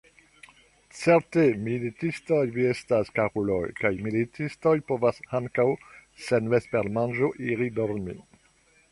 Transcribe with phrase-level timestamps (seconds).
[0.99, 5.67] Certe, militistoj vi estas, karuloj, kaj militistoj povas ankaŭ
[6.29, 8.17] sen vespermanĝo iri dormi!